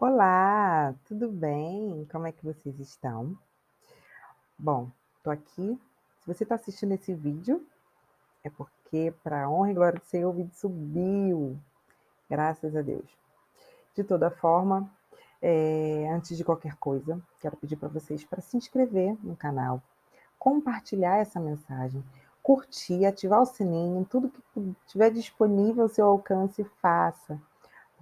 [0.00, 2.06] Olá, tudo bem?
[2.12, 3.36] Como é que vocês estão?
[4.56, 4.88] Bom,
[5.24, 5.76] tô aqui.
[6.20, 7.66] Se você está assistindo esse vídeo,
[8.44, 11.58] é porque, para honra e glória do Senhor, o vídeo subiu.
[12.30, 13.10] Graças a Deus.
[13.92, 14.88] De toda forma,
[15.42, 19.82] é, antes de qualquer coisa, quero pedir para vocês para se inscrever no canal,
[20.38, 22.04] compartilhar essa mensagem,
[22.40, 27.36] curtir, ativar o sininho, tudo que estiver disponível ao seu alcance, faça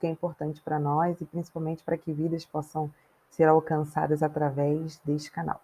[0.00, 2.90] porque é importante para nós e principalmente para que vidas possam
[3.28, 5.60] ser alcançadas através deste canal.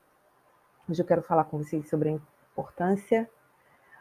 [0.86, 3.30] Hoje eu quero falar com vocês sobre a importância,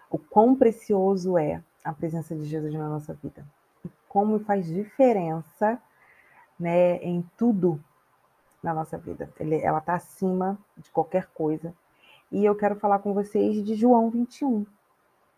[0.10, 3.46] o quão precioso é a presença de Jesus na nossa vida
[3.86, 5.82] e como faz diferença
[6.60, 7.82] né, em tudo
[8.62, 9.32] na nossa vida.
[9.40, 11.74] Ele, ela está acima de qualquer coisa.
[12.30, 14.66] E eu quero falar com vocês de João 21,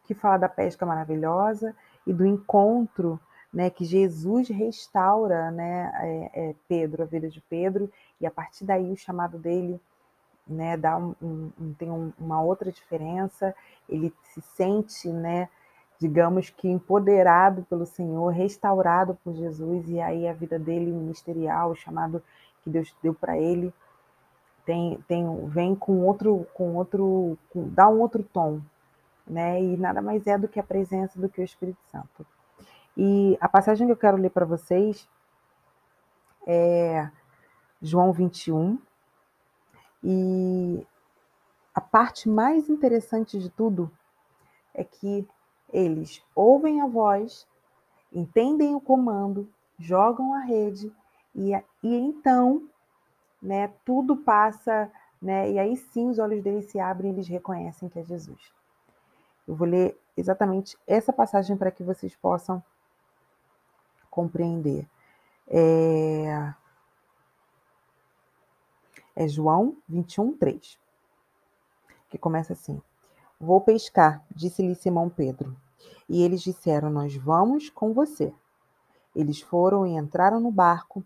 [0.05, 1.75] que fala da pesca maravilhosa
[2.07, 3.19] e do encontro
[3.53, 8.65] né, que Jesus restaura né, é, é, Pedro, a vida de Pedro, e a partir
[8.65, 9.79] daí o chamado dele
[10.45, 13.55] né, dá um, um, tem um, uma outra diferença,
[13.87, 15.49] ele se sente, né,
[15.99, 21.75] digamos que empoderado pelo Senhor, restaurado por Jesus, e aí a vida dele ministerial, o
[21.75, 22.21] chamado
[22.63, 23.73] que Deus deu para ele,
[24.65, 28.61] tem, tem, vem com outro, com outro, com, dá um outro tom,
[29.25, 29.61] né?
[29.61, 32.25] E nada mais é do que a presença do que o Espírito Santo.
[32.99, 35.07] E a passagem que eu quero ler para vocês
[36.47, 37.07] é
[37.79, 38.79] João 21.
[40.03, 40.83] E
[41.75, 43.91] a parte mais interessante de tudo
[44.73, 45.27] é que
[45.71, 47.47] eles ouvem a voz,
[48.11, 50.91] entendem o comando, jogam a rede
[51.35, 52.67] e, e então,
[53.39, 57.89] né, tudo passa, né, e aí sim os olhos deles se abrem e eles reconhecem
[57.89, 58.51] que é Jesus.
[59.47, 62.63] Eu vou ler exatamente essa passagem para que vocês possam
[64.09, 64.87] compreender.
[65.47, 66.53] É,
[69.15, 70.79] é João 21, 3,
[72.09, 72.81] que começa assim:
[73.39, 75.55] Vou pescar, disse-lhe Simão Pedro.
[76.09, 78.33] E eles disseram: Nós vamos com você.
[79.15, 81.03] Eles foram e entraram no barco,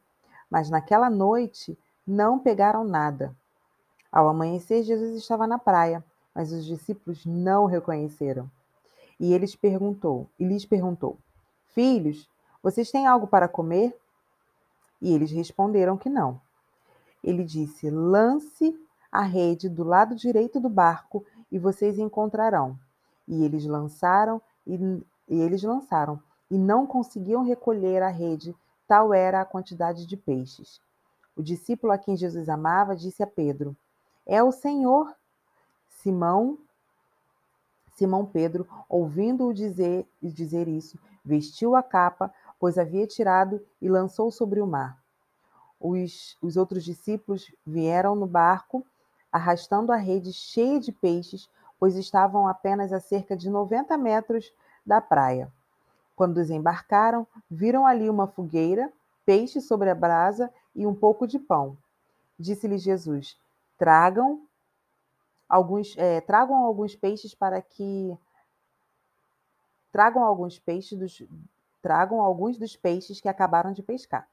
[0.49, 3.35] mas naquela noite não pegaram nada.
[4.11, 6.03] Ao amanhecer, Jesus estava na praia,
[6.35, 8.51] mas os discípulos não o reconheceram.
[9.19, 11.17] E eles perguntou, e lhes perguntou:
[11.67, 12.29] Filhos,
[12.61, 13.97] vocês têm algo para comer?
[15.01, 16.39] E eles responderam que não.
[17.23, 18.79] Ele disse: Lance
[19.11, 22.77] a rede do lado direito do barco e vocês encontrarão.
[23.27, 24.75] E eles lançaram e,
[25.27, 28.55] e eles lançaram e não conseguiam recolher a rede,
[28.87, 30.81] tal era a quantidade de peixes.
[31.35, 33.75] O discípulo a quem Jesus amava disse a Pedro:
[34.25, 35.15] É o Senhor.
[35.87, 36.57] Simão
[37.95, 44.61] Simão Pedro, ouvindo-o dizer, dizer isso, vestiu a capa, pois havia tirado e lançou sobre
[44.61, 44.95] o mar.
[45.79, 48.85] Os, os outros discípulos vieram no barco,
[49.31, 54.53] arrastando a rede cheia de peixes, pois estavam apenas a cerca de 90 metros
[54.85, 55.51] da praia.
[56.15, 58.93] Quando desembarcaram, viram ali uma fogueira,
[59.25, 61.75] peixe sobre a brasa e um pouco de pão.
[62.37, 63.35] Disse-lhe Jesus:
[63.75, 64.43] Tragam
[65.49, 68.15] alguns, é, tragam alguns peixes para que
[69.91, 71.23] tragam alguns peixes dos,
[71.81, 74.27] Tragam alguns dos peixes que acabaram de pescar.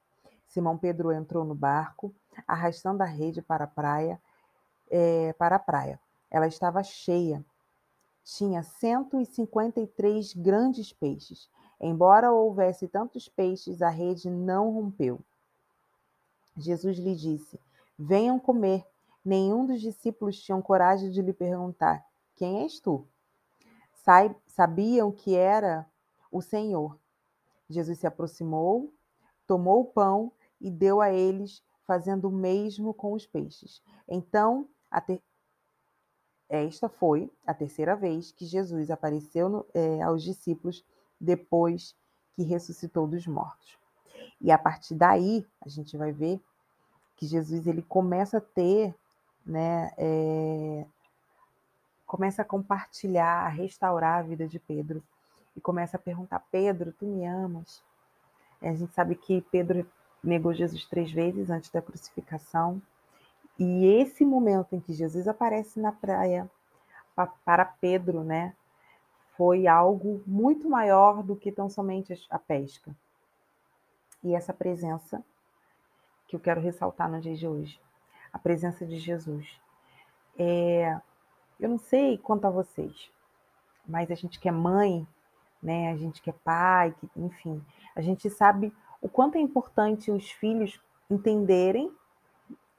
[0.46, 2.14] Simão Pedro entrou no barco,
[2.46, 4.20] arrastando a rede para a praia.
[4.90, 6.00] É, para a praia.
[6.30, 7.44] Ela estava cheia.
[8.24, 11.50] Tinha 153 grandes peixes.
[11.80, 15.20] Embora houvesse tantos peixes, a rede não rompeu.
[16.56, 17.60] Jesus lhe disse:
[17.98, 18.84] Venham comer.
[19.24, 22.04] Nenhum dos discípulos tinham coragem de lhe perguntar:
[22.34, 23.06] Quem és tu?
[24.46, 25.86] Sabiam que era
[26.32, 26.98] o Senhor.
[27.68, 28.92] Jesus se aproximou,
[29.46, 33.82] tomou o pão e deu a eles, fazendo o mesmo com os peixes.
[34.08, 34.68] Então,
[35.06, 35.22] ter...
[36.48, 40.84] esta foi a terceira vez que Jesus apareceu no, é, aos discípulos
[41.20, 41.94] depois
[42.34, 43.78] que ressuscitou dos mortos.
[44.40, 46.40] E a partir daí, a gente vai ver
[47.16, 48.94] que Jesus ele começa a ter,
[49.44, 50.86] né, é,
[52.06, 55.02] começa a compartilhar, a restaurar a vida de Pedro
[55.58, 57.82] e começa a perguntar: Pedro, tu me amas?
[58.62, 59.84] A gente sabe que Pedro
[60.22, 62.80] negou Jesus três vezes antes da crucificação.
[63.58, 66.48] E esse momento em que Jesus aparece na praia
[67.44, 68.54] para Pedro, né,
[69.36, 72.94] foi algo muito maior do que tão somente a pesca.
[74.22, 75.24] E essa presença
[76.28, 77.80] que eu quero ressaltar no dia de hoje,
[78.32, 79.60] a presença de Jesus.
[80.38, 81.00] É,
[81.58, 83.10] eu não sei quanto a vocês,
[83.86, 85.04] mas a gente que é mãe
[85.62, 85.90] né?
[85.90, 87.64] A gente que é pai, que, enfim,
[87.94, 91.92] a gente sabe o quanto é importante os filhos entenderem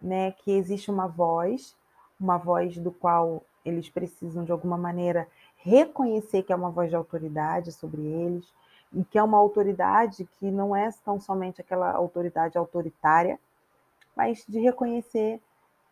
[0.01, 1.75] né, que existe uma voz,
[2.19, 5.27] uma voz do qual eles precisam de alguma maneira
[5.57, 8.51] reconhecer que é uma voz de autoridade sobre eles,
[8.93, 13.39] e que é uma autoridade que não é tão somente aquela autoridade autoritária,
[14.15, 15.39] mas de reconhecer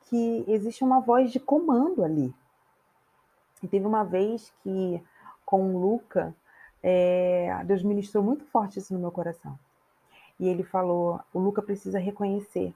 [0.10, 2.34] que existe uma voz de comando ali.
[3.62, 5.02] E teve uma vez que,
[5.46, 6.36] com o Luca,
[6.82, 9.58] é, Deus ministrou muito forte isso no meu coração.
[10.40, 12.74] E ele falou: o Luca precisa reconhecer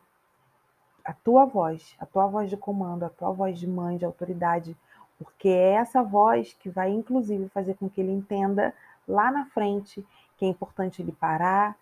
[1.04, 4.76] a tua voz, a tua voz de comando, a tua voz de mãe, de autoridade,
[5.18, 8.74] porque é essa voz que vai, inclusive, fazer com que ele entenda
[9.08, 10.06] lá na frente
[10.38, 11.78] que é importante ele parar,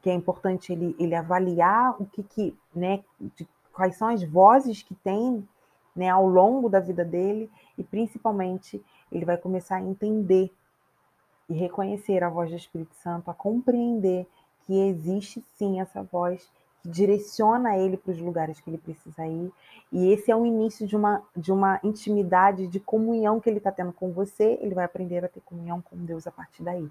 [0.00, 4.82] que é importante ele, ele avaliar o que, que né, de, quais são as vozes
[4.82, 5.46] que tem
[5.94, 10.50] né, ao longo da vida dele e principalmente ele vai começar a entender
[11.52, 14.26] e reconhecer a voz do Espírito Santo, a compreender
[14.66, 16.50] que existe sim essa voz
[16.80, 19.52] que direciona ele para os lugares que ele precisa ir.
[19.92, 23.70] E esse é o início de uma, de uma intimidade, de comunhão que ele está
[23.70, 24.58] tendo com você.
[24.62, 26.88] Ele vai aprender a ter comunhão com Deus a partir daí.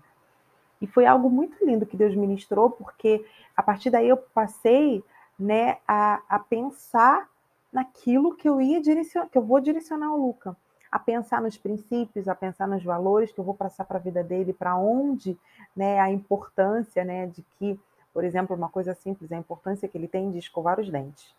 [0.80, 3.26] E foi algo muito lindo que Deus ministrou, porque
[3.58, 5.04] a partir daí eu passei
[5.38, 7.28] né, a, a pensar
[7.74, 10.56] naquilo que eu ia direcionar, que eu vou direcionar ao Luca,
[10.92, 14.24] a pensar nos princípios, a pensar nos valores que eu vou passar para a vida
[14.24, 15.38] dele, para onde,
[15.76, 17.80] né, a importância, né, de que
[18.14, 21.34] por exemplo, uma coisa simples, a importância que ele tem de escovar os dentes.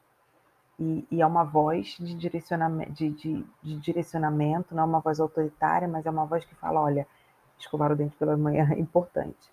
[0.78, 5.20] E, e é uma voz de direcionamento, de, de, de direcionamento, não é uma voz
[5.20, 7.06] autoritária, mas é uma voz que fala, olha,
[7.58, 9.52] escovar o dente pela manhã é importante.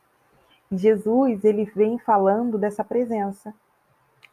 [0.71, 3.53] E Jesus, ele vem falando dessa presença.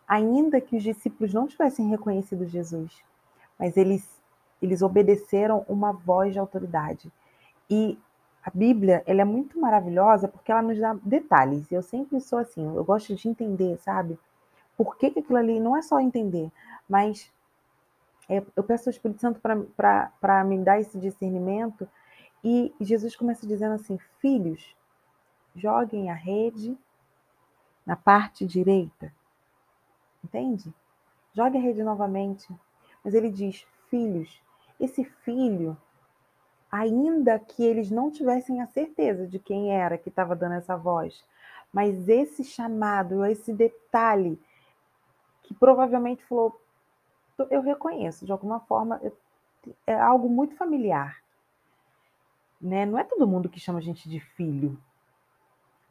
[0.06, 3.02] Ainda que os discípulos não tivessem reconhecido Jesus,
[3.58, 4.15] mas eles,
[4.66, 7.10] eles obedeceram uma voz de autoridade.
[7.70, 7.98] E
[8.44, 11.70] a Bíblia, ela é muito maravilhosa porque ela nos dá detalhes.
[11.72, 14.18] Eu sempre sou assim, eu gosto de entender, sabe?
[14.76, 16.50] Por que, que aquilo ali não é só entender,
[16.88, 17.32] mas
[18.28, 21.88] é, eu peço ao Espírito Santo para me dar esse discernimento.
[22.42, 24.76] E Jesus começa dizendo assim: Filhos,
[25.54, 26.76] joguem a rede
[27.84, 29.12] na parte direita.
[30.22, 30.74] Entende?
[31.32, 32.52] Jogue a rede novamente.
[33.04, 34.42] Mas ele diz: Filhos,
[34.78, 35.76] esse filho
[36.70, 41.25] ainda que eles não tivessem a certeza de quem era que estava dando essa voz.
[41.73, 44.38] Mas esse chamado, esse detalhe,
[45.43, 46.61] que provavelmente falou,
[47.50, 49.00] eu reconheço, de alguma forma,
[49.87, 51.23] é algo muito familiar.
[52.61, 52.87] Né?
[52.87, 54.78] Não é todo mundo que chama a gente de filho.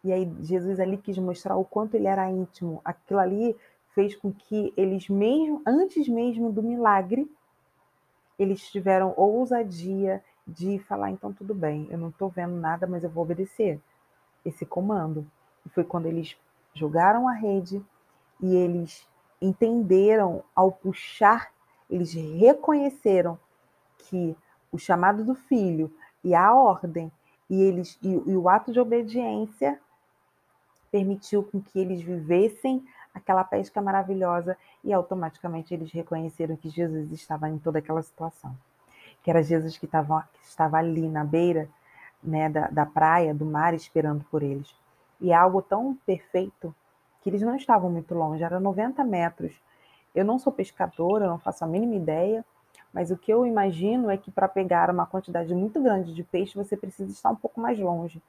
[0.04, 2.82] E aí Jesus ali quis mostrar o quanto ele era íntimo.
[2.84, 3.56] Aquilo ali
[3.94, 7.30] fez com que eles mesmo, antes mesmo do milagre,
[8.38, 13.10] eles tiveram ousadia de falar, então tudo bem, eu não estou vendo nada, mas eu
[13.10, 13.80] vou obedecer
[14.44, 15.26] esse comando.
[15.66, 16.38] E foi quando eles
[16.74, 17.84] jogaram a rede
[18.40, 19.08] e eles
[19.42, 21.52] entenderam ao puxar,
[21.90, 23.40] eles reconheceram
[23.98, 24.36] que
[24.72, 25.92] o chamado do filho
[26.24, 27.12] e a ordem
[27.50, 29.80] e eles e, e o ato de obediência
[30.92, 32.86] permitiu com que eles vivessem
[33.16, 38.56] aquela pesca maravilhosa e automaticamente eles reconheceram que Jesus estava em toda aquela situação
[39.26, 41.68] que era Jesus que estava, que estava ali na beira
[42.24, 44.72] né, da, da praia, do mar, esperando por eles.
[45.20, 46.74] E é algo tão perfeito
[47.24, 49.60] que eles não estavam muito longe, era 90 metros.
[50.14, 52.46] Eu não sou pescadora, não faço a mínima ideia,
[52.94, 56.56] mas o que eu imagino é que para pegar uma quantidade muito grande de peixe,
[56.56, 58.22] você precisa estar um pouco mais longe.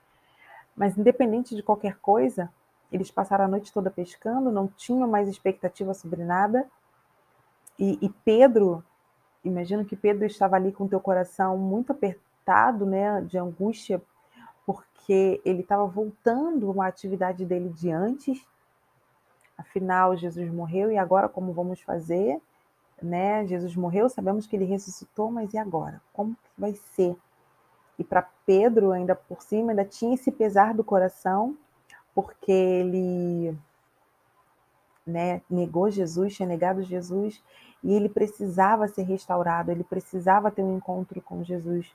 [0.74, 2.50] Mas independente de qualquer coisa,
[2.90, 6.66] eles passaram a noite toda pescando, não tinham mais expectativa sobre nada.
[7.78, 8.84] E, e Pedro
[9.48, 14.02] imagino que Pedro estava ali com teu coração muito apertado, né, de angústia,
[14.64, 18.44] porque ele estava voltando uma atividade dele de antes.
[19.56, 22.40] Afinal, Jesus morreu e agora como vamos fazer?
[23.00, 23.46] Né?
[23.46, 26.00] Jesus morreu, sabemos que ele ressuscitou, mas e agora?
[26.12, 27.16] Como vai ser?
[27.98, 31.56] E para Pedro, ainda por cima, ainda tinha esse pesar do coração,
[32.16, 33.54] porque ele
[35.06, 37.42] né, negou Jesus, tinha negado Jesus,
[37.84, 41.94] e ele precisava ser restaurado, ele precisava ter um encontro com Jesus.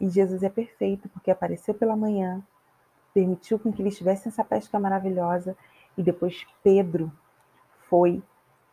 [0.00, 2.42] E Jesus é perfeito, porque apareceu pela manhã,
[3.12, 5.54] permitiu com que eles tivessem essa pesca maravilhosa,
[5.98, 7.12] e depois Pedro
[7.90, 8.22] foi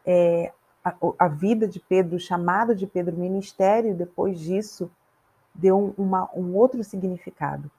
[0.05, 4.89] é, a, a, vida de Pedro, o chamado de Pedro, o ministério, depois disso,
[5.53, 7.69] deu uma, um outro significado.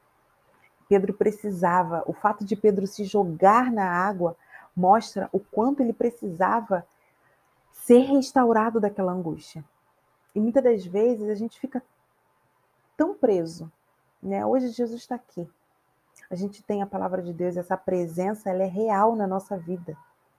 [0.88, 4.36] Pedro precisava, o fato de Pedro se jogar na água
[4.74, 6.86] mostra o quanto ele precisava
[7.72, 9.64] ser restaurado daquela angústia.
[10.34, 11.82] E muitas das vezes a gente fica
[12.96, 13.70] tão preso.
[14.22, 14.44] Né?
[14.44, 15.48] Hoje Jesus está aqui.
[16.30, 19.96] A gente tem a palavra de Deus, essa presença ela é real na nossa vida.